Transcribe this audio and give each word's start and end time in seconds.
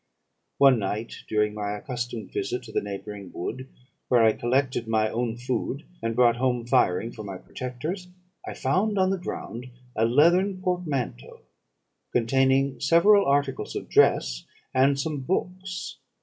"One 0.57 0.79
night, 0.79 1.13
during 1.29 1.53
my 1.53 1.77
accustomed 1.77 2.33
visit 2.33 2.63
to 2.63 2.71
the 2.71 2.81
neighbouring 2.81 3.29
wood, 3.31 3.69
where 4.07 4.23
I 4.25 4.33
collected 4.33 4.87
my 4.87 5.11
own 5.11 5.37
food, 5.37 5.83
and 6.01 6.15
brought 6.15 6.37
home 6.37 6.65
firing 6.65 7.11
for 7.11 7.21
my 7.21 7.37
protectors, 7.37 8.07
I 8.43 8.55
found 8.55 8.97
on 8.97 9.11
the 9.11 9.19
ground 9.19 9.69
a 9.95 10.05
leathern 10.07 10.59
portmanteau, 10.63 11.41
containing 12.13 12.79
several 12.79 13.27
articles 13.27 13.75
of 13.75 13.89
dress 13.89 14.43
and 14.73 14.99
some 14.99 15.19
books. 15.19 15.99